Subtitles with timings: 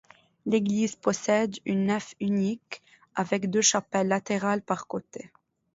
[0.47, 2.81] L'église possède une nef unique
[3.13, 5.31] avec deux chapelles latérales par côtés.